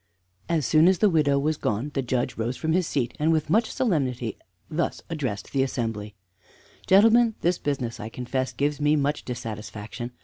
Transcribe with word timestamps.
As 0.49 0.65
soon 0.65 0.87
as 0.87 0.97
the 0.97 1.11
widow 1.11 1.37
was 1.37 1.57
gone 1.57 1.91
the 1.93 2.01
Judge 2.01 2.35
rose 2.35 2.57
from 2.57 2.73
his 2.73 2.87
seat, 2.87 3.15
and 3.19 3.31
with 3.31 3.51
much 3.51 3.71
solemnity 3.71 4.35
thus 4.67 5.03
addressed 5.11 5.51
the 5.51 5.61
assembly: 5.61 6.15
"Gentlemen, 6.87 7.35
this 7.41 7.59
business, 7.59 7.99
I 7.99 8.09
confess, 8.09 8.51
gives 8.51 8.81
me 8.81 8.95
much 8.95 9.23
dissatisfaction. 9.25 10.13